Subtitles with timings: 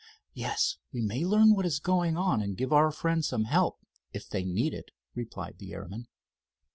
[0.33, 3.77] "Yes, we may learn what is going on and give our friends some help,
[4.11, 6.07] if they need it," replied the airman.